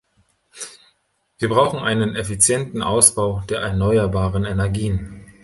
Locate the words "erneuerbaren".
3.59-4.45